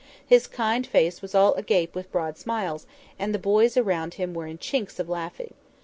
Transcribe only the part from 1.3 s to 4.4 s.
all agape with broad smiles, and the boys around him